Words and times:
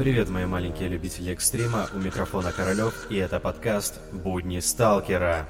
Привет, 0.00 0.30
мои 0.30 0.46
маленькие 0.46 0.88
любители 0.88 1.30
экстрима, 1.30 1.86
у 1.92 1.98
микрофона 1.98 2.52
Королев, 2.52 3.06
и 3.10 3.16
это 3.16 3.38
подкаст 3.38 4.00
«Будни 4.12 4.58
Сталкера». 4.60 5.46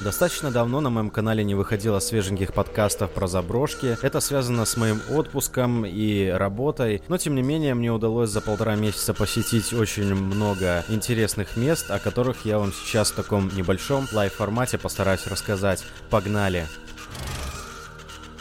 Достаточно 0.00 0.50
давно 0.50 0.80
на 0.80 0.90
моем 0.90 1.08
канале 1.08 1.44
не 1.44 1.54
выходило 1.54 2.00
свеженьких 2.00 2.52
подкастов 2.52 3.12
про 3.12 3.28
заброшки. 3.28 3.96
Это 4.02 4.18
связано 4.18 4.64
с 4.64 4.76
моим 4.76 5.00
отпуском 5.08 5.86
и 5.86 6.26
работой. 6.30 7.00
Но 7.06 7.16
тем 7.16 7.36
не 7.36 7.42
менее, 7.42 7.74
мне 7.74 7.92
удалось 7.92 8.30
за 8.30 8.40
полтора 8.40 8.74
месяца 8.74 9.14
посетить 9.14 9.72
очень 9.72 10.12
много 10.12 10.84
интересных 10.88 11.56
мест, 11.56 11.92
о 11.92 12.00
которых 12.00 12.44
я 12.44 12.58
вам 12.58 12.72
сейчас 12.72 13.12
в 13.12 13.14
таком 13.14 13.54
небольшом 13.54 14.08
лайв-формате 14.10 14.78
постараюсь 14.78 15.28
рассказать. 15.28 15.84
Погнали! 16.10 16.66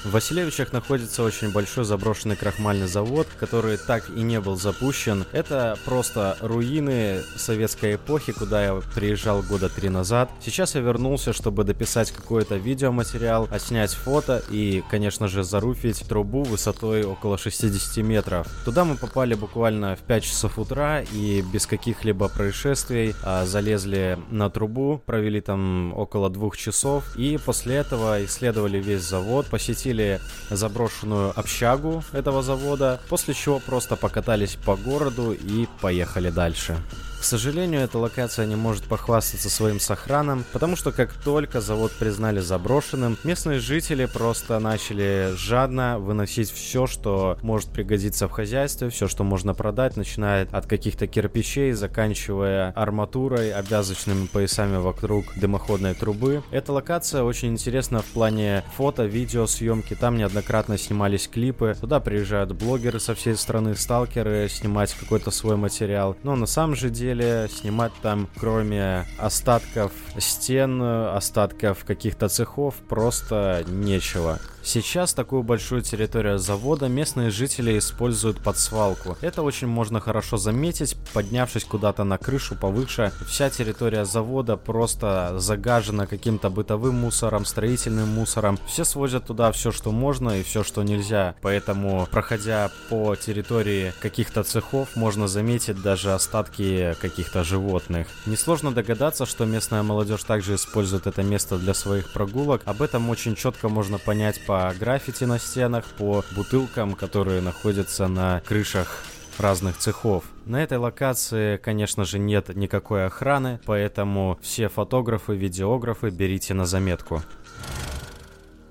В 0.05 0.11
Василевичах 0.11 0.71
находится 0.71 1.23
очень 1.23 1.51
большой 1.51 1.83
заброшенный 1.83 2.37
крахмальный 2.37 2.87
завод, 2.87 3.27
который 3.37 3.75
так 3.75 4.09
и 4.09 4.21
не 4.21 4.39
был 4.39 4.55
запущен. 4.55 5.25
Это 5.33 5.77
просто 5.83 6.37
руины 6.39 7.21
советской 7.35 7.95
эпохи, 7.95 8.31
куда 8.31 8.63
я 8.63 8.81
приезжал 8.95 9.43
года 9.43 9.67
три 9.67 9.89
назад. 9.89 10.31
Сейчас 10.41 10.75
я 10.75 10.81
вернулся, 10.81 11.33
чтобы 11.33 11.65
дописать 11.65 12.11
какой-то 12.11 12.55
видеоматериал, 12.55 13.49
отснять 13.51 13.91
фото 13.91 14.41
и, 14.49 14.81
конечно 14.89 15.27
же, 15.27 15.43
заруфить 15.43 16.07
трубу 16.07 16.43
высотой 16.43 17.03
около 17.03 17.37
60 17.37 17.97
метров. 17.97 18.47
Туда 18.63 18.85
мы 18.85 18.95
попали 18.95 19.33
буквально 19.33 19.97
в 19.97 19.99
5 19.99 20.23
часов 20.23 20.57
утра 20.57 21.01
и 21.01 21.41
без 21.41 21.65
каких-либо 21.65 22.29
происшествий 22.29 23.15
а, 23.21 23.45
залезли 23.45 24.17
на 24.29 24.49
трубу, 24.49 25.01
провели 25.05 25.41
там 25.41 25.93
около 25.93 26.29
двух 26.29 26.55
часов 26.55 27.17
и 27.17 27.37
после 27.37 27.75
этого 27.75 28.23
исследовали 28.23 28.77
весь 28.77 29.01
завод, 29.01 29.47
посетили 29.47 29.88
посетили 29.89 30.19
заброшенную 30.49 31.33
общагу 31.39 32.03
этого 32.13 32.41
завода, 32.43 32.99
после 33.09 33.33
чего 33.33 33.59
просто 33.59 33.95
покатались 33.95 34.55
по 34.65 34.75
городу 34.75 35.31
и 35.33 35.67
поехали 35.81 36.29
дальше. 36.29 36.77
К 37.19 37.23
сожалению, 37.23 37.81
эта 37.81 37.99
локация 37.99 38.45
не 38.45 38.55
может 38.55 38.85
похвастаться 38.85 39.49
своим 39.49 39.81
сохраном, 39.81 40.45
потому 40.53 40.77
что 40.77 40.93
как 40.93 41.11
только 41.13 41.59
завод 41.59 41.91
признали 41.91 42.39
заброшенным, 42.39 43.17
местные 43.25 43.59
жители 43.59 44.05
просто 44.05 44.57
начали 44.59 45.33
жадно 45.35 45.99
выносить 45.99 46.49
все, 46.49 46.87
что 46.87 47.37
может 47.41 47.69
пригодиться 47.71 48.29
в 48.29 48.31
хозяйстве, 48.31 48.89
все, 48.89 49.09
что 49.09 49.25
можно 49.25 49.53
продать, 49.53 49.97
начиная 49.97 50.47
от 50.49 50.65
каких-то 50.65 51.07
кирпичей, 51.07 51.73
заканчивая 51.73 52.71
арматурой, 52.71 53.51
обвязочными 53.51 54.27
поясами 54.27 54.77
вокруг 54.77 55.25
дымоходной 55.35 55.95
трубы. 55.95 56.41
Эта 56.51 56.71
локация 56.71 57.23
очень 57.23 57.49
интересна 57.49 57.99
в 57.99 58.05
плане 58.05 58.63
фото, 58.77 59.03
видео, 59.03 59.45
съемки. 59.45 59.93
Там 59.93 60.17
неоднократно 60.17 60.77
снимались 60.77 61.27
клипы. 61.27 61.75
Туда 61.79 61.99
приезжают 61.99 62.53
блогеры 62.53 63.01
со 63.01 63.13
всей 63.13 63.35
страны, 63.35 63.75
сталкеры, 63.75 64.47
снимать 64.49 64.93
какой-то 64.93 65.31
свой 65.31 65.57
материал. 65.57 66.15
Но 66.23 66.37
на 66.37 66.45
самом 66.45 66.75
же 66.75 66.89
деле 66.89 67.08
деле 67.09 67.49
снимать 67.49 67.91
там, 68.01 68.27
кроме 68.39 69.05
остатков 69.17 69.91
стен, 70.17 70.81
остатков 70.81 71.83
каких-то 71.85 72.29
цехов, 72.29 72.75
просто 72.87 73.63
нечего. 73.67 74.39
Сейчас 74.61 75.13
такую 75.13 75.41
большую 75.43 75.81
территорию 75.81 76.37
завода 76.37 76.89
местные 76.89 77.31
жители 77.31 77.77
используют 77.77 78.43
под 78.43 78.57
свалку. 78.57 79.17
Это 79.21 79.41
очень 79.41 79.67
можно 79.67 79.99
хорошо 79.99 80.37
заметить, 80.37 80.95
поднявшись 81.13 81.63
куда-то 81.63 82.03
на 82.03 82.17
крышу 82.17 82.55
повыше. 82.55 83.11
Вся 83.27 83.49
территория 83.49 84.05
завода 84.05 84.57
просто 84.57 85.39
загажена 85.39 86.05
каким-то 86.05 86.49
бытовым 86.49 86.95
мусором, 86.95 87.45
строительным 87.45 88.09
мусором. 88.09 88.59
Все 88.67 88.83
свозят 88.83 89.25
туда 89.25 89.51
все, 89.53 89.71
что 89.71 89.91
можно 89.91 90.39
и 90.39 90.43
все, 90.43 90.63
что 90.63 90.83
нельзя. 90.83 91.35
Поэтому, 91.41 92.07
проходя 92.11 92.69
по 92.89 93.15
территории 93.15 93.93
каких-то 94.01 94.43
цехов, 94.43 94.95
можно 94.95 95.27
заметить 95.27 95.81
даже 95.81 96.13
остатки 96.13 96.95
каких-то 96.99 97.43
животных. 97.43 98.07
Несложно 98.25 98.71
догадаться, 98.71 99.25
что 99.25 99.45
местная 99.45 99.81
молодежь 99.83 100.23
также 100.23 100.55
использует 100.55 101.07
это 101.07 101.23
место 101.23 101.57
для 101.57 101.73
своих 101.73 102.11
прогулок. 102.11 102.61
Об 102.65 102.81
этом 102.81 103.09
очень 103.09 103.35
четко 103.35 103.69
можно 103.69 103.97
понять 103.97 104.45
по 104.45 104.73
граффити 104.79 105.23
на 105.23 105.39
стенах, 105.39 105.85
по 105.97 106.23
бутылкам, 106.35 106.93
которые 106.93 107.41
находятся 107.41 108.07
на 108.07 108.41
крышах 108.41 109.03
разных 109.39 109.77
цехов. 109.77 110.25
На 110.45 110.61
этой 110.63 110.77
локации, 110.77 111.57
конечно 111.57 112.05
же, 112.05 112.19
нет 112.19 112.55
никакой 112.55 113.05
охраны, 113.05 113.59
поэтому 113.65 114.37
все 114.41 114.67
фотографы, 114.67 115.35
видеографы 115.35 116.09
берите 116.09 116.53
на 116.53 116.65
заметку. 116.65 117.23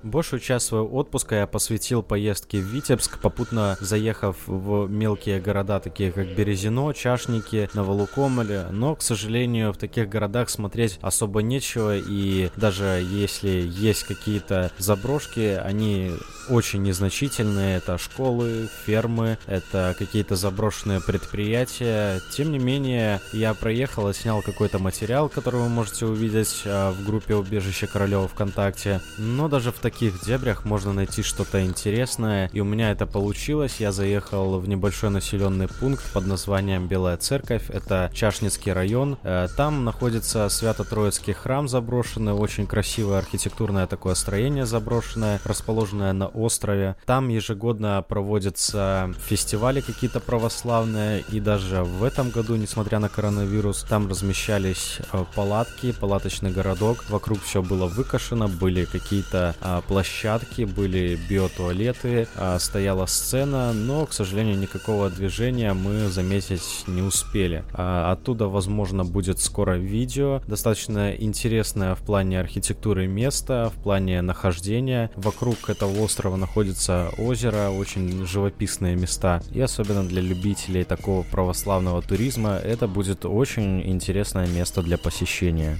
Большую 0.03 0.39
часть 0.39 0.67
своего 0.67 0.87
отпуска 0.95 1.35
я 1.35 1.47
посвятил 1.47 2.01
поездке 2.03 2.59
в 2.59 2.63
Витебск, 2.63 3.19
попутно 3.19 3.77
заехав 3.81 4.37
в 4.47 4.87
мелкие 4.87 5.41
города, 5.41 5.79
такие 5.79 6.11
как 6.11 6.27
Березино, 6.35 6.93
Чашники, 6.93 7.69
Новолукомле, 7.73 8.67
но, 8.71 8.95
к 8.95 9.01
сожалению, 9.01 9.73
в 9.73 9.77
таких 9.77 10.07
городах 10.07 10.49
смотреть 10.49 10.99
особо 11.01 11.41
нечего, 11.41 11.97
и 11.97 12.49
даже 12.55 13.03
если 13.11 13.49
есть 13.49 14.03
какие-то 14.03 14.71
заброшки, 14.77 15.59
они 15.61 16.11
очень 16.49 16.81
незначительные, 16.81 17.77
это 17.77 17.97
школы, 17.97 18.69
фермы, 18.85 19.37
это 19.45 19.95
какие-то 19.97 20.35
заброшенные 20.35 20.99
предприятия. 21.01 22.21
Тем 22.31 22.51
не 22.51 22.59
менее, 22.59 23.21
я 23.33 23.53
проехал 23.53 24.09
и 24.09 24.13
снял 24.13 24.41
какой-то 24.41 24.79
материал, 24.79 25.29
который 25.29 25.59
вы 25.61 25.69
можете 25.69 26.05
увидеть 26.05 26.63
а, 26.65 26.91
в 26.91 27.05
группе 27.05 27.35
Убежище 27.35 27.85
Королева 27.87 28.27
ВКонтакте, 28.27 29.01
но 29.17 29.47
даже 29.47 29.71
в 29.71 29.75
таких 29.79 29.88
дебрях 29.89 30.65
можно 30.65 30.93
найти 30.93 31.23
что-то 31.23 31.63
интересное, 31.63 32.49
и 32.53 32.59
у 32.59 32.65
меня 32.65 32.91
это 32.91 33.05
получилось. 33.05 33.77
Я 33.79 33.91
заехал 33.91 34.59
в 34.59 34.67
небольшой 34.67 35.09
населенный 35.09 35.67
пункт 35.67 36.03
под 36.13 36.27
названием 36.27 36.87
Белая 36.87 37.17
Церковь. 37.17 37.69
Это 37.69 38.11
Чашницкий 38.13 38.71
район. 38.71 39.17
Э, 39.23 39.47
там 39.55 39.83
находится 39.83 40.47
Свято-Троицкий 40.49 41.33
храм 41.33 41.67
заброшенный, 41.67 42.33
очень 42.33 42.67
красивое 42.67 43.19
архитектурное 43.19 43.87
такое 43.87 44.15
строение 44.15 44.65
заброшенное, 44.65 45.39
расположенное 45.43 46.13
на 46.13 46.27
острове. 46.27 46.95
Там 47.05 47.29
ежегодно 47.29 48.03
проводятся 48.07 49.13
фестивали 49.17 49.81
какие-то 49.81 50.19
православные, 50.19 51.23
и 51.31 51.39
даже 51.39 51.83
в 51.83 52.03
этом 52.03 52.29
году, 52.29 52.55
несмотря 52.55 52.99
на 52.99 53.09
коронавирус, 53.09 53.83
там 53.83 54.07
размещались 54.07 54.99
э, 55.11 55.25
палатки, 55.35 55.91
палаточный 55.91 56.51
городок. 56.51 57.05
Вокруг 57.09 57.41
все 57.41 57.61
было 57.61 57.87
выкашено, 57.87 58.47
были 58.47 58.85
какие-то 58.85 59.55
а, 59.79 59.81
площадки, 59.81 60.63
были 60.63 61.17
биотуалеты, 61.29 62.27
а, 62.35 62.59
стояла 62.59 63.05
сцена, 63.05 63.73
но, 63.73 64.05
к 64.05 64.13
сожалению, 64.13 64.57
никакого 64.57 65.09
движения 65.09 65.73
мы 65.73 66.09
заметить 66.09 66.83
не 66.87 67.01
успели. 67.01 67.63
А, 67.73 68.11
оттуда, 68.11 68.47
возможно, 68.47 69.03
будет 69.03 69.39
скоро 69.39 69.73
видео, 69.73 70.41
достаточно 70.47 71.11
интересное 71.11 71.95
в 71.95 71.99
плане 71.99 72.39
архитектуры 72.39 73.07
места, 73.07 73.71
в 73.75 73.81
плане 73.81 74.21
нахождения. 74.21 75.11
Вокруг 75.15 75.69
этого 75.69 75.99
острова 76.01 76.35
находится 76.35 77.09
озеро, 77.17 77.69
очень 77.69 78.25
живописные 78.25 78.95
места, 78.95 79.41
и 79.51 79.61
особенно 79.61 80.03
для 80.03 80.21
любителей 80.21 80.83
такого 80.83 81.23
православного 81.23 82.01
туризма 82.01 82.55
это 82.55 82.87
будет 82.87 83.25
очень 83.25 83.81
интересное 83.89 84.47
место 84.47 84.81
для 84.81 84.97
посещения. 84.97 85.77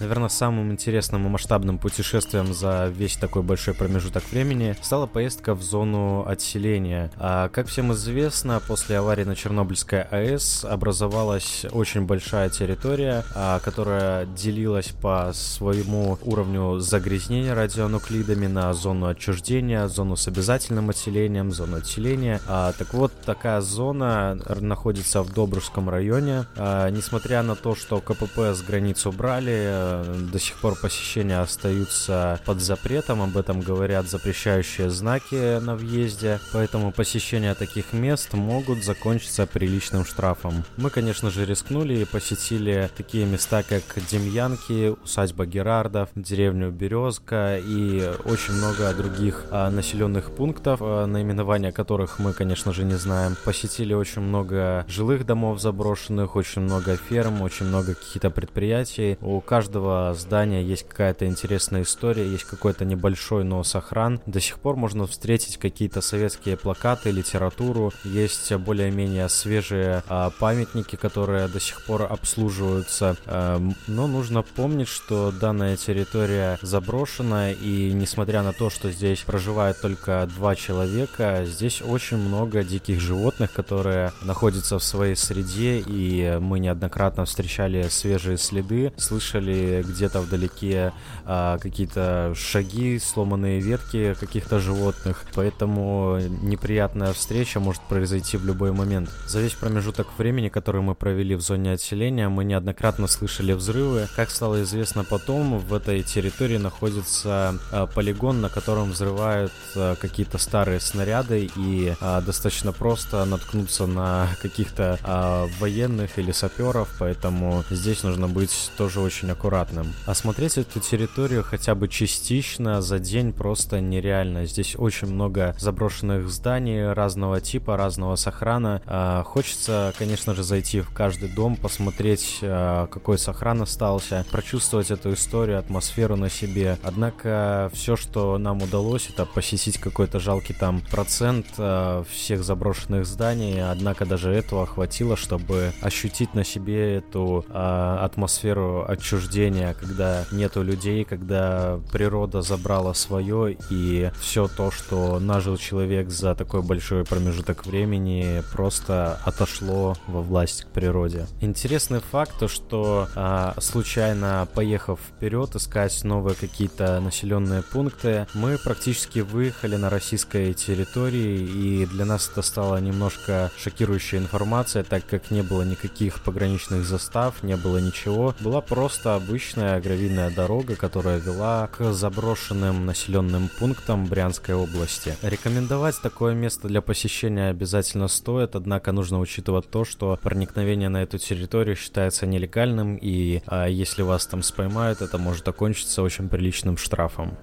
Наверное, 0.00 0.30
самым 0.30 0.72
интересным 0.72 1.26
и 1.26 1.28
масштабным 1.28 1.76
путешествием 1.76 2.54
за 2.54 2.88
весь 2.88 3.16
такой 3.16 3.42
большой 3.42 3.74
промежуток 3.74 4.24
времени 4.32 4.74
стала 4.80 5.06
поездка 5.06 5.54
в 5.54 5.62
зону 5.62 6.26
отселения. 6.26 7.10
А, 7.18 7.50
как 7.50 7.66
всем 7.66 7.92
известно, 7.92 8.62
после 8.66 8.96
аварии 8.96 9.24
на 9.24 9.36
Чернобыльской 9.36 10.02
АЭС 10.04 10.64
образовалась 10.64 11.66
очень 11.70 12.06
большая 12.06 12.48
территория, 12.48 13.24
а, 13.34 13.60
которая 13.60 14.24
делилась 14.24 14.88
по 14.88 15.32
своему 15.34 16.18
уровню 16.22 16.78
загрязнения 16.78 17.54
радионуклидами 17.54 18.46
на 18.46 18.72
зону 18.72 19.08
отчуждения, 19.08 19.86
зону 19.86 20.16
с 20.16 20.26
обязательным 20.26 20.88
отселением, 20.88 21.52
зону 21.52 21.76
отселения. 21.76 22.40
А, 22.48 22.72
так 22.72 22.94
вот, 22.94 23.12
такая 23.26 23.60
зона 23.60 24.38
находится 24.60 25.22
в 25.22 25.34
Добружском 25.34 25.90
районе. 25.90 26.46
А, 26.56 26.88
несмотря 26.88 27.42
на 27.42 27.54
то, 27.54 27.74
что 27.74 28.00
КПП 28.00 28.54
с 28.54 28.62
границ 28.62 29.04
убрали, 29.04 29.89
до 30.32 30.38
сих 30.38 30.56
пор 30.56 30.76
посещения 30.76 31.38
остаются 31.38 32.40
под 32.44 32.60
запретом, 32.60 33.22
об 33.22 33.36
этом 33.36 33.60
говорят 33.60 34.08
запрещающие 34.08 34.90
знаки 34.90 35.60
на 35.60 35.74
въезде, 35.74 36.40
поэтому 36.52 36.92
посещение 36.92 37.54
таких 37.54 37.92
мест 37.92 38.32
могут 38.34 38.84
закончиться 38.84 39.46
приличным 39.46 40.04
штрафом. 40.04 40.64
Мы, 40.76 40.90
конечно 40.90 41.30
же, 41.30 41.44
рискнули 41.44 42.00
и 42.00 42.04
посетили 42.04 42.90
такие 42.96 43.26
места, 43.26 43.62
как 43.62 43.82
Демьянки, 44.10 44.94
усадьба 45.02 45.46
Герардов, 45.46 46.08
деревню 46.14 46.70
Березка 46.70 47.58
и 47.58 48.12
очень 48.24 48.54
много 48.54 48.92
других 48.94 49.46
а, 49.50 49.70
населенных 49.70 50.34
пунктов, 50.34 50.80
а, 50.82 51.06
наименования 51.06 51.72
которых 51.72 52.18
мы, 52.18 52.32
конечно 52.32 52.72
же, 52.72 52.84
не 52.84 52.94
знаем. 52.94 53.36
Посетили 53.44 53.94
очень 53.94 54.22
много 54.22 54.84
жилых 54.88 55.26
домов 55.26 55.60
заброшенных, 55.60 56.36
очень 56.36 56.62
много 56.62 56.96
ферм, 56.96 57.42
очень 57.42 57.66
много 57.66 57.94
каких-то 57.94 58.30
предприятий. 58.30 59.18
У 59.20 59.40
каждого 59.40 59.79
каждого 59.80 60.14
здания 60.14 60.62
есть 60.62 60.86
какая-то 60.86 61.26
интересная 61.26 61.82
история, 61.82 62.28
есть 62.28 62.44
какой-то 62.44 62.84
небольшой, 62.84 63.44
но 63.44 63.62
сохран. 63.64 64.20
До 64.26 64.40
сих 64.40 64.58
пор 64.58 64.76
можно 64.76 65.06
встретить 65.06 65.56
какие-то 65.56 66.00
советские 66.00 66.56
плакаты, 66.56 67.10
литературу, 67.10 67.92
есть 68.04 68.52
более-менее 68.52 69.28
свежие 69.28 70.02
а, 70.08 70.30
памятники, 70.38 70.96
которые 70.96 71.48
до 71.48 71.60
сих 71.60 71.84
пор 71.86 72.02
обслуживаются. 72.02 73.16
А, 73.26 73.60
но 73.86 74.06
нужно 74.06 74.42
помнить, 74.42 74.88
что 74.88 75.32
данная 75.32 75.76
территория 75.76 76.58
заброшена, 76.62 77.52
и 77.52 77.92
несмотря 77.92 78.42
на 78.42 78.52
то, 78.52 78.70
что 78.70 78.90
здесь 78.90 79.20
проживает 79.20 79.80
только 79.80 80.28
два 80.36 80.54
человека, 80.54 81.44
здесь 81.46 81.80
очень 81.82 82.18
много 82.18 82.62
диких 82.64 83.00
животных, 83.00 83.52
которые 83.52 84.12
находятся 84.22 84.78
в 84.78 84.84
своей 84.84 85.16
среде, 85.16 85.78
и 85.78 86.38
мы 86.40 86.58
неоднократно 86.58 87.24
встречали 87.24 87.88
свежие 87.88 88.36
следы, 88.36 88.92
слышали 88.96 89.69
где-то 89.86 90.20
вдалеке 90.20 90.92
а, 91.24 91.58
какие-то 91.58 92.32
шаги, 92.36 92.98
сломанные 92.98 93.60
ветки 93.60 94.14
каких-то 94.18 94.58
животных, 94.60 95.24
поэтому 95.34 96.18
неприятная 96.42 97.12
встреча 97.12 97.60
может 97.60 97.82
произойти 97.82 98.36
в 98.36 98.44
любой 98.44 98.72
момент. 98.72 99.10
За 99.26 99.40
весь 99.40 99.54
промежуток 99.54 100.08
времени, 100.18 100.48
который 100.48 100.82
мы 100.82 100.94
провели 100.94 101.34
в 101.34 101.40
зоне 101.40 101.72
отселения, 101.72 102.28
мы 102.28 102.44
неоднократно 102.44 103.06
слышали 103.06 103.52
взрывы. 103.52 104.08
Как 104.16 104.30
стало 104.30 104.62
известно 104.62 105.04
потом, 105.04 105.58
в 105.58 105.74
этой 105.74 106.02
территории 106.02 106.58
находится 106.58 107.54
а, 107.72 107.86
полигон, 107.86 108.40
на 108.40 108.48
котором 108.48 108.90
взрывают 108.90 109.52
а, 109.76 109.94
какие-то 109.96 110.38
старые 110.38 110.80
снаряды 110.80 111.50
и 111.56 111.94
а, 112.00 112.20
достаточно 112.20 112.72
просто 112.72 113.24
наткнуться 113.24 113.86
на 113.86 114.28
каких-то 114.42 114.98
а, 115.02 115.48
военных 115.58 116.18
или 116.18 116.32
саперов, 116.32 116.88
поэтому 116.98 117.64
здесь 117.70 118.02
нужно 118.02 118.28
быть 118.28 118.72
тоже 118.76 119.00
очень 119.00 119.30
аккуратным. 119.30 119.59
Осмотреть 120.06 120.58
эту 120.58 120.80
территорию 120.80 121.44
хотя 121.44 121.74
бы 121.74 121.88
частично 121.88 122.80
за 122.80 122.98
день 122.98 123.32
просто 123.32 123.80
нереально. 123.80 124.46
Здесь 124.46 124.74
очень 124.76 125.08
много 125.08 125.54
заброшенных 125.58 126.28
зданий 126.28 126.92
разного 126.92 127.40
типа, 127.40 127.76
разного 127.76 128.16
сохрана. 128.16 128.82
А, 128.86 129.22
хочется, 129.24 129.92
конечно 129.98 130.34
же, 130.34 130.42
зайти 130.42 130.80
в 130.80 130.90
каждый 130.90 131.28
дом, 131.28 131.56
посмотреть, 131.56 132.38
а, 132.42 132.86
какой 132.86 133.18
сохран 133.18 133.62
остался, 133.62 134.24
прочувствовать 134.30 134.90
эту 134.90 135.12
историю, 135.12 135.58
атмосферу 135.58 136.16
на 136.16 136.30
себе. 136.30 136.78
Однако 136.82 137.70
все, 137.74 137.96
что 137.96 138.38
нам 138.38 138.62
удалось, 138.62 139.08
это 139.10 139.26
посетить 139.26 139.78
какой-то 139.78 140.20
жалкий 140.20 140.54
там 140.54 140.80
процент 140.90 141.46
а, 141.58 142.04
всех 142.10 142.44
заброшенных 142.44 143.06
зданий. 143.06 143.62
Однако 143.62 144.06
даже 144.06 144.30
этого 144.30 144.66
хватило, 144.66 145.16
чтобы 145.16 145.72
ощутить 145.80 146.34
на 146.34 146.44
себе 146.44 146.96
эту 146.96 147.44
атмосферу 147.52 148.84
отчуждения, 148.88 149.49
когда 149.78 150.24
нету 150.32 150.62
людей, 150.62 151.04
когда 151.04 151.80
природа 151.92 152.42
забрала 152.42 152.94
свое 152.94 153.56
и 153.70 154.10
все 154.20 154.48
то, 154.48 154.70
что 154.70 155.18
нажил 155.18 155.56
человек 155.56 156.10
за 156.10 156.34
такой 156.34 156.62
большой 156.62 157.04
промежуток 157.04 157.66
времени, 157.66 158.42
просто 158.52 159.18
отошло 159.24 159.96
во 160.06 160.22
власть 160.22 160.64
к 160.64 160.66
природе. 160.68 161.26
Интересный 161.40 162.00
факт, 162.00 162.32
то 162.38 162.48
что 162.48 163.08
а, 163.14 163.54
случайно 163.58 164.46
поехав 164.54 165.00
вперед 165.00 165.54
искать 165.56 166.02
новые 166.04 166.34
какие-то 166.34 167.00
населенные 167.00 167.62
пункты, 167.62 168.26
мы 168.34 168.58
практически 168.58 169.20
выехали 169.20 169.76
на 169.76 169.90
российской 169.90 170.54
территории, 170.54 171.38
и 171.40 171.86
для 171.86 172.04
нас 172.04 172.28
это 172.30 172.42
стало 172.42 172.76
немножко 172.78 173.50
шокирующая 173.56 174.18
информация, 174.18 174.84
так 174.84 175.06
как 175.06 175.30
не 175.30 175.42
было 175.42 175.62
никаких 175.62 176.20
пограничных 176.22 176.84
застав, 176.84 177.42
не 177.42 177.56
было 177.56 177.78
ничего, 177.78 178.34
была 178.40 178.60
просто 178.60 179.14
обычная 179.30 179.80
гравийная 179.80 180.28
дорога, 180.28 180.74
которая 180.74 181.18
вела 181.20 181.68
к 181.68 181.92
заброшенным 181.92 182.84
населенным 182.84 183.48
пунктам 183.60 184.06
Брянской 184.06 184.56
области. 184.56 185.14
Рекомендовать 185.22 185.94
такое 186.02 186.34
место 186.34 186.66
для 186.66 186.82
посещения 186.82 187.50
обязательно 187.50 188.08
стоит, 188.08 188.56
однако 188.56 188.90
нужно 188.90 189.20
учитывать 189.20 189.70
то, 189.70 189.84
что 189.84 190.18
проникновение 190.20 190.88
на 190.88 191.04
эту 191.04 191.18
территорию 191.18 191.76
считается 191.76 192.26
нелегальным, 192.26 192.96
и 192.96 193.40
а, 193.46 193.68
если 193.68 194.02
вас 194.02 194.26
там 194.26 194.42
споймают, 194.42 195.00
это 195.00 195.16
может 195.16 195.46
окончиться 195.46 196.02
очень 196.02 196.28
приличным 196.28 196.76
штрафом. 196.76 197.38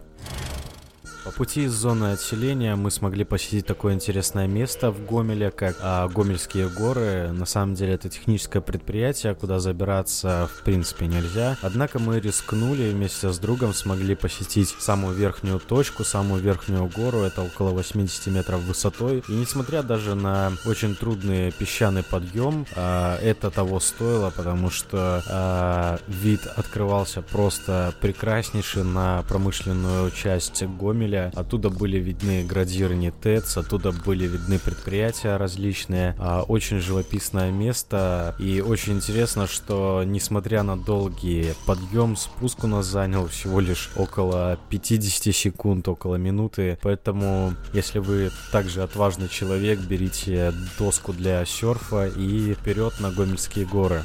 По 1.28 1.34
пути 1.34 1.66
из 1.66 1.74
зоны 1.74 2.14
отселения 2.14 2.78
мы 2.78 2.90
смогли 2.90 3.26
посетить 3.26 3.66
такое 3.66 3.94
интересное 3.94 4.48
место 4.48 4.92
в 4.92 5.06
Гомеле, 5.06 5.52
как 5.52 5.76
а, 5.82 6.08
Гомельские 6.08 6.70
горы. 6.70 7.34
На 7.34 7.46
самом 7.46 7.76
деле 7.76 7.96
это 7.96 8.08
техническое 8.08 8.62
предприятие, 8.62 9.36
куда 9.36 9.60
забираться 9.60 10.50
в 10.50 10.64
принципе 10.64 11.06
нельзя. 11.06 11.58
Однако 11.62 12.00
мы 12.00 12.22
рискнули 12.22 12.92
вместе 12.92 13.30
с 13.30 13.40
другом 13.40 13.74
смогли 13.74 14.16
посетить 14.16 14.74
самую 14.80 15.16
верхнюю 15.16 15.60
точку, 15.60 16.06
самую 16.06 16.42
верхнюю 16.42 16.86
гору. 16.86 17.20
Это 17.20 17.42
около 17.42 17.72
80 17.72 18.28
метров 18.28 18.62
высотой. 18.62 19.22
И 19.28 19.34
несмотря 19.34 19.84
даже 19.84 20.16
на 20.16 20.54
очень 20.66 20.96
трудный 20.96 21.52
песчаный 21.52 22.04
подъем, 22.04 22.66
а, 22.74 23.20
это 23.20 23.52
того 23.52 23.82
стоило, 23.82 24.30
потому 24.30 24.70
что 24.70 25.22
а, 25.28 26.00
вид 26.08 26.48
открывался 26.56 27.22
просто 27.22 27.94
прекраснейший 28.00 28.86
на 28.86 29.24
промышленную 29.24 30.10
часть 30.12 30.64
Гомеля 30.64 31.17
Израиля. 31.18 31.32
Оттуда 31.36 31.70
были 31.70 31.98
видны 31.98 32.44
градирни 32.44 33.10
ТЭЦ, 33.10 33.58
оттуда 33.58 33.92
были 33.92 34.28
видны 34.28 34.60
предприятия 34.60 35.38
различные. 35.38 36.16
А, 36.20 36.44
очень 36.44 36.80
живописное 36.80 37.52
место. 37.52 38.36
И 38.40 38.62
очень 38.62 38.94
интересно, 38.94 39.48
что 39.48 40.04
несмотря 40.06 40.64
на 40.64 40.78
долгий 40.78 41.54
подъем, 41.66 42.16
спуск 42.16 42.64
у 42.64 42.68
нас 42.68 42.86
занял 42.86 43.28
всего 43.28 43.60
лишь 43.60 43.90
около 43.96 44.58
50 44.70 45.34
секунд, 45.34 45.88
около 45.88 46.16
минуты. 46.16 46.78
Поэтому, 46.82 47.54
если 47.74 48.00
вы 48.00 48.32
также 48.52 48.84
отважный 48.84 49.30
человек, 49.30 49.80
берите 49.80 50.54
доску 50.78 51.14
для 51.14 51.46
серфа 51.46 52.08
и 52.08 52.54
вперед 52.54 52.94
на 53.00 53.12
Гомельские 53.12 53.66
горы. 53.66 54.02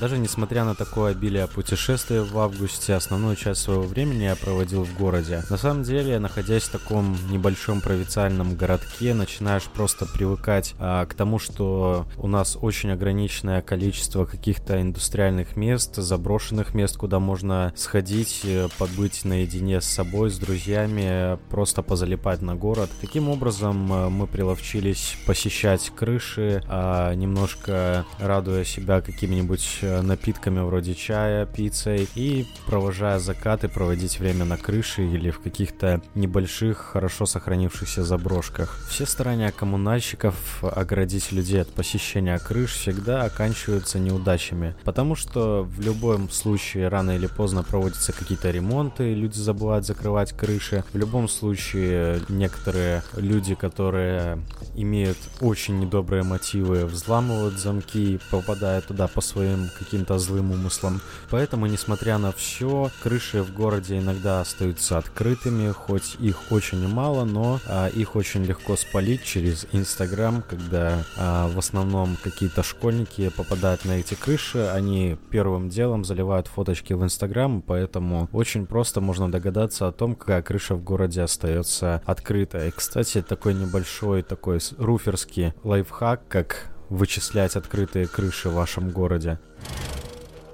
Даже 0.00 0.18
несмотря 0.18 0.64
на 0.64 0.74
такое 0.74 1.12
обилие 1.12 1.46
путешествий 1.46 2.20
в 2.20 2.38
августе, 2.38 2.92
основную 2.92 3.34
часть 3.34 3.62
своего 3.62 3.84
времени 3.84 4.24
я 4.24 4.36
проводил 4.36 4.84
в 4.84 4.94
городе. 4.98 5.42
На 5.48 5.56
самом 5.56 5.84
деле, 5.84 6.18
находясь 6.18 6.64
в 6.64 6.72
таком 6.72 7.16
небольшом 7.30 7.80
провинциальном 7.80 8.56
городке, 8.56 9.14
начинаешь 9.14 9.64
просто 9.64 10.04
привыкать 10.04 10.74
а, 10.78 11.06
к 11.06 11.14
тому, 11.14 11.38
что 11.38 12.06
у 12.18 12.26
нас 12.26 12.58
очень 12.60 12.90
ограниченное 12.90 13.62
количество 13.62 14.26
каких-то 14.26 14.82
индустриальных 14.82 15.56
мест, 15.56 15.96
заброшенных 15.96 16.74
мест, 16.74 16.98
куда 16.98 17.18
можно 17.18 17.72
сходить, 17.74 18.42
э, 18.44 18.68
побыть 18.78 19.24
наедине 19.24 19.80
с 19.80 19.86
собой, 19.86 20.30
с 20.30 20.38
друзьями, 20.38 21.38
просто 21.48 21.82
позалипать 21.82 22.42
на 22.42 22.54
город. 22.54 22.90
Таким 23.00 23.30
образом, 23.30 23.90
э, 23.90 24.08
мы 24.10 24.26
приловчились 24.26 25.16
посещать 25.26 25.90
крыши, 25.96 26.62
а, 26.68 27.14
немножко 27.14 28.04
радуя 28.18 28.64
себя 28.64 29.00
какими-нибудь 29.00 29.85
напитками 30.02 30.60
вроде 30.60 30.94
чая, 30.94 31.46
пиццей 31.46 32.08
и 32.14 32.46
провожая 32.66 33.18
закаты, 33.18 33.68
проводить 33.68 34.18
время 34.18 34.44
на 34.44 34.56
крыше 34.56 35.02
или 35.02 35.30
в 35.30 35.40
каких-то 35.40 36.02
небольших, 36.14 36.78
хорошо 36.78 37.26
сохранившихся 37.26 38.04
заброшках. 38.04 38.78
Все 38.88 39.06
старания 39.06 39.52
коммунальщиков 39.52 40.62
оградить 40.62 41.32
людей 41.32 41.62
от 41.62 41.72
посещения 41.72 42.38
крыш 42.38 42.72
всегда 42.72 43.24
оканчиваются 43.24 43.98
неудачами, 43.98 44.74
потому 44.84 45.14
что 45.14 45.62
в 45.64 45.80
любом 45.80 46.30
случае 46.30 46.88
рано 46.88 47.12
или 47.12 47.26
поздно 47.26 47.62
проводятся 47.62 48.12
какие-то 48.12 48.50
ремонты, 48.50 49.14
люди 49.14 49.38
забывают 49.38 49.86
закрывать 49.86 50.32
крыши. 50.32 50.84
В 50.92 50.96
любом 50.96 51.28
случае 51.28 52.20
некоторые 52.28 53.02
люди, 53.16 53.54
которые 53.54 54.38
имеют 54.74 55.18
очень 55.40 55.78
недобрые 55.78 56.22
мотивы, 56.22 56.86
взламывают 56.86 57.54
замки, 57.54 58.18
попадая 58.30 58.80
туда 58.80 59.08
по 59.08 59.20
своим 59.20 59.68
каким-то 59.78 60.18
злым 60.18 60.52
умыслом. 60.52 61.00
Поэтому, 61.30 61.66
несмотря 61.66 62.18
на 62.18 62.32
все, 62.32 62.90
крыши 63.02 63.42
в 63.42 63.52
городе 63.52 63.98
иногда 63.98 64.40
остаются 64.40 64.98
открытыми, 64.98 65.70
хоть 65.70 66.16
их 66.20 66.50
очень 66.50 66.86
мало, 66.88 67.24
но 67.24 67.60
а, 67.66 67.88
их 67.88 68.16
очень 68.16 68.44
легко 68.44 68.76
спалить 68.76 69.24
через 69.24 69.66
Инстаграм, 69.72 70.42
когда 70.48 71.04
а, 71.16 71.48
в 71.48 71.58
основном 71.58 72.16
какие-то 72.22 72.62
школьники 72.62 73.28
попадают 73.28 73.84
на 73.84 73.92
эти 73.92 74.14
крыши, 74.14 74.58
они 74.58 75.16
первым 75.30 75.68
делом 75.68 76.04
заливают 76.04 76.46
фоточки 76.46 76.92
в 76.92 77.02
Инстаграм, 77.02 77.62
поэтому 77.62 78.28
очень 78.32 78.66
просто 78.66 79.00
можно 79.00 79.30
догадаться 79.30 79.88
о 79.88 79.92
том, 79.92 80.14
какая 80.14 80.42
крыша 80.42 80.74
в 80.74 80.82
городе 80.82 81.22
остается 81.22 82.02
открытой. 82.04 82.70
Кстати, 82.70 83.22
такой 83.22 83.54
небольшой 83.54 84.22
такой 84.22 84.60
руферский 84.78 85.54
лайфхак, 85.62 86.28
как 86.28 86.75
вычислять 86.88 87.56
открытые 87.56 88.06
крыши 88.06 88.48
в 88.48 88.54
вашем 88.54 88.90
городе. 88.90 89.38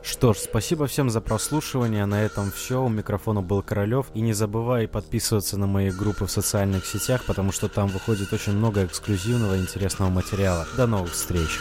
Что 0.02 0.34
ж, 0.34 0.38
спасибо 0.38 0.86
всем 0.86 1.10
за 1.10 1.20
прослушивание. 1.20 2.06
На 2.06 2.22
этом 2.22 2.50
все. 2.50 2.82
У 2.82 2.88
микрофона 2.88 3.40
был 3.40 3.62
Королев. 3.62 4.06
И 4.14 4.20
не 4.20 4.32
забывай 4.32 4.88
подписываться 4.88 5.56
на 5.56 5.66
мои 5.66 5.90
группы 5.90 6.26
в 6.26 6.30
социальных 6.30 6.86
сетях, 6.86 7.24
потому 7.24 7.52
что 7.52 7.68
там 7.68 7.88
выходит 7.88 8.32
очень 8.32 8.52
много 8.52 8.84
эксклюзивного 8.84 9.58
интересного 9.58 10.10
материала. 10.10 10.66
До 10.76 10.86
новых 10.86 11.12
встреч! 11.12 11.60